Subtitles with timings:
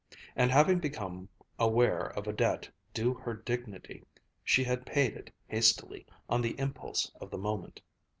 [0.35, 1.29] And having become
[1.59, 4.03] aware of a debt due her dignity,
[4.43, 7.83] she had paid it hastily, on the impulse of the moment.